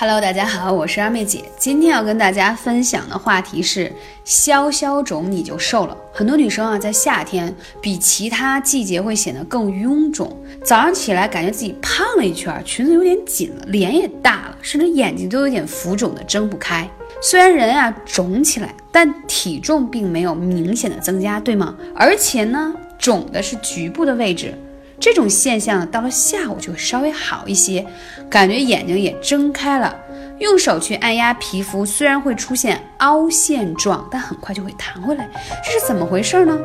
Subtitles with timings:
[0.00, 1.42] Hello，大家好，我是二妹姐。
[1.58, 3.92] 今天要跟大家分享的话题是
[4.24, 5.96] 消消肿你就瘦了。
[6.12, 16.88] 很多女生啊，在夏天比其他季节会显得更臃肿，早上起来感觉自己胖了一圈，裙子有点紧了，脸也大了，甚至眼睛都有点浮肿的睁不开。
[17.20, 21.74] 虽然人啊肿起来，但体重并没有明显的增加，对吗？
[21.96, 24.54] 而且呢，肿的是局部的位置。
[25.00, 27.86] 这种现象到了下午就会稍微好一些，
[28.28, 29.96] 感觉眼睛也睁开了。
[30.38, 35.28] 用手去按压皮肤，虽然会出现凹陷状，但很快就会弹回来。
[35.64, 36.58] 这是怎么回事呢？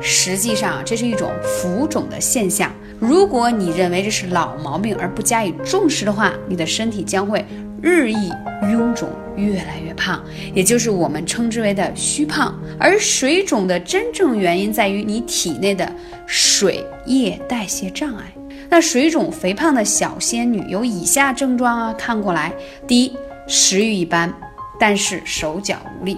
[0.00, 2.72] 实际上，这是一种浮肿的现象。
[2.98, 7.44] 如果你认为这是老毛病而不加以重视的话，你的身体将会
[7.82, 8.30] 日益
[8.62, 10.22] 臃肿，越来越胖，
[10.54, 12.56] 也就是我们称之为的虚胖。
[12.78, 15.90] 而水肿的真正原因在于你体内的
[16.24, 18.32] 水液代谢障碍。
[18.70, 22.52] 那水肿肥胖的小仙女有以下症状啊，看过来：
[22.86, 23.16] 第一，
[23.48, 24.32] 食欲一般，
[24.78, 26.16] 但是手脚无力；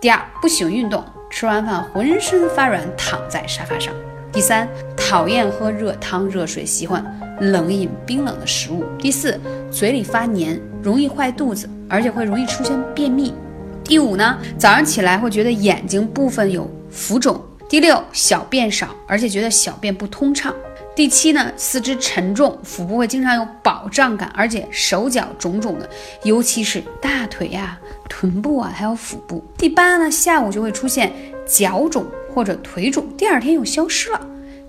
[0.00, 1.04] 第二，不喜欢运动。
[1.30, 3.92] 吃完饭浑身发软，躺在沙发上。
[4.32, 7.04] 第三，讨厌喝热汤热水，喜欢
[7.40, 8.84] 冷饮冰冷的食物。
[8.98, 9.38] 第四，
[9.70, 13.34] 嘴里发黏，容易坏肚子，而且会容易出现便秘。
[13.82, 17.40] 第五呢，早上起来会觉得眼睛部分有浮肿。
[17.68, 20.54] 第六，小便少，而且觉得小便不通畅。
[20.94, 25.90] 第七呢，四肢沉重，腹部会经常有饱胀感，而且手脚肿肿的，
[26.22, 29.42] 尤其是大腿呀、臀部啊，还有腹部。
[29.58, 31.12] 第八呢，下午就会出现
[31.44, 34.20] 脚肿或者腿肿，第二天又消失了。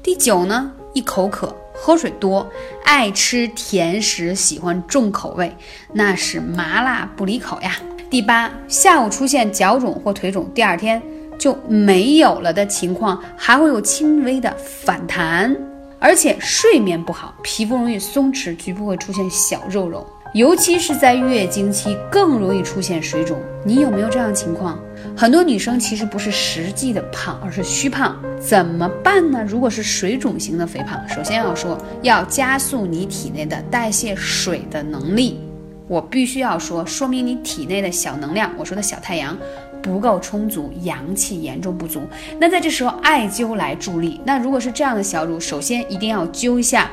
[0.02, 2.49] 第九呢，一口渴，喝水多，
[2.83, 5.55] 爱吃甜食，喜欢重口味，
[5.93, 7.75] 那是麻辣不离口呀。
[8.09, 11.01] 第八，下午出现脚肿或腿肿，第二天
[11.37, 15.55] 就没有了的情况，还会有轻微的反弹。
[15.99, 23.39] 而且睡眠不好，皮肤容易松弛，局部会出现小肉肉，尤其是在月经期更容易出现水肿。
[23.63, 24.79] 你有没有这样情况？
[25.17, 29.43] 很多女生其实不是实际的胖，而是虚胖，怎么办呢？
[29.45, 35.39] 如果是水肿型的肥胖，首先要说要加速你体内的代谢水的能力。
[35.88, 39.38] 我必须要说，说明你体内的小能量，我说的小太阳。
[39.83, 42.02] 不够充足，阳气严重不足。
[42.39, 44.20] 那在这时候，艾灸来助力。
[44.26, 46.89] 那如果是这样的小乳，首先一定要灸一下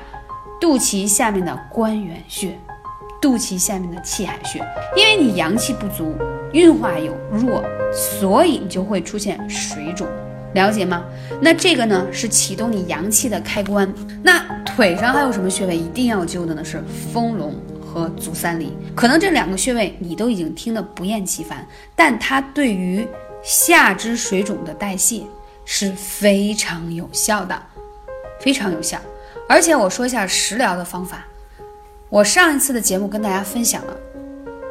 [0.61, 2.55] 肚脐下面的关元穴，
[3.19, 4.63] 肚脐下面的气海穴，
[4.95, 6.15] 因为你阳气不足，
[6.53, 10.07] 运化有弱，所以你就会出现水肿，
[10.55, 11.05] 了解吗？
[11.41, 13.93] 那这个呢是启动你阳气的开关。
[14.23, 16.65] 那腿上还有什么穴位一定要灸的呢？
[16.65, 16.83] 是
[17.13, 17.55] 丰隆。
[17.85, 23.07] 和足三里，可能这两个穴位你都已经听得不厌其烦，但它对于
[23.43, 25.25] 下肢水肿的代谢
[25.67, 27.63] 是非常有效的，
[28.41, 28.99] 非常有效。
[29.47, 31.27] 而且我说一下食疗的方法，
[32.09, 33.95] 我上一次的节目跟大家分享了，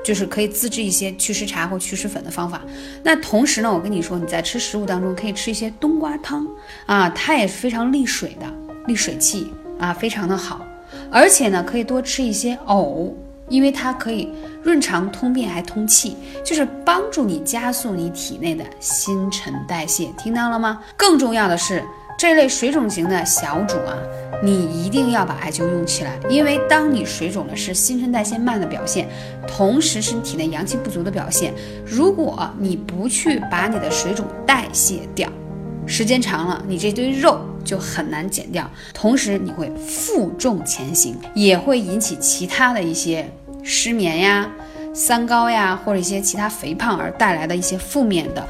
[0.03, 2.62] 就是可以自制一些祛湿茶或祛湿粉的方法。
[3.03, 6.47] 那同时呢，我跟你说，你在吃食物当中可以吃一些冬瓜汤
[6.85, 8.45] 啊，它也是非常利水的，
[8.88, 10.66] 利水气啊，非常的好。
[11.12, 13.16] 而且呢，可以多吃一些藕，
[13.47, 14.29] 因为它可以
[14.62, 20.07] 润肠通便，还通气，就是帮助你加速你体内的新陈代谢。
[20.18, 20.81] 听到了吗？
[20.97, 21.83] 更重要的是，
[22.21, 23.97] 这类水肿型的小主啊，
[24.43, 29.09] 你一定要把艾灸用起来，因为当你水肿的是新陈代谢慢的表现，
[29.47, 31.51] 同时是体内阳气不足的表现。
[31.83, 35.27] 如果你不去把你的水肿代谢掉，
[35.87, 37.41] 时间长了，你这堆肉。
[37.63, 43.27] 就很难减掉，同时你会负重前行，也会引起其他的一些
[43.63, 44.47] 失眠呀、
[44.93, 48.47] 三高呀，或者一些其他肥胖而带来的一些负面的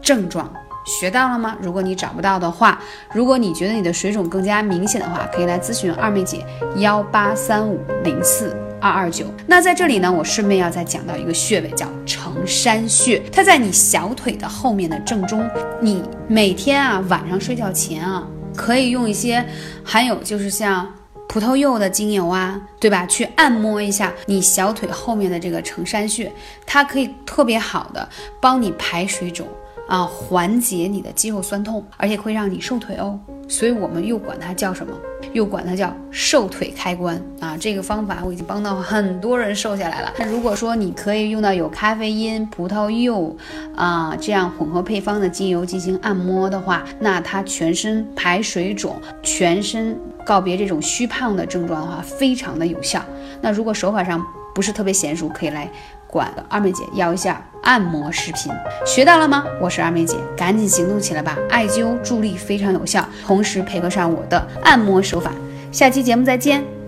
[0.00, 0.52] 症状。
[0.84, 1.56] 学到了吗？
[1.60, 2.80] 如果你找不到的话，
[3.12, 6.44] 如果你觉得你的水肿更加明显的话，可以来咨询二妹姐
[6.76, 9.26] 幺八三五零四二二九。
[9.46, 15.48] 那在这里呢，我顺便要再讲到一个穴位，叫承山穴，它在你小腿的后面的正中。
[15.80, 18.26] 你每天啊晚上睡觉前啊。
[18.54, 19.42] 可以用一些
[19.82, 20.86] 含有就是像
[21.26, 23.06] 葡萄柚的精油啊，对吧？
[23.06, 26.30] 去按摩一下你小腿后面的这个承山穴，
[26.66, 28.06] 它可以特别好的
[28.42, 29.48] 帮你排水肿。
[29.92, 33.20] 啊，缓解你的肌肉酸痛，而且会让你瘦腿哦。
[33.46, 34.94] 所以我们又管它叫什么？
[35.34, 37.58] 又管它叫瘦腿开关啊。
[37.60, 40.10] 这个方法我已经帮到很多人瘦下来了。
[40.18, 43.36] 那如果说你可以用到有咖啡因、葡萄柚
[43.76, 49.94] 啊这样混合配方的精油进行按摩的话，那它全身排水肿，全身
[50.24, 53.04] 告别这种虚胖的症状的话，非常的有效。
[53.42, 54.24] 那如果手法上
[54.54, 55.70] 不是特别娴熟，可以来。
[56.12, 58.52] 管二妹姐要一下按摩视频，
[58.84, 59.46] 学到了吗？
[59.58, 61.38] 我是二妹姐，赶紧行动起来吧！
[61.48, 65.32] 艾灸助力非常有效，同时配合上我的按摩手法，
[65.72, 66.81] 下期节目再见。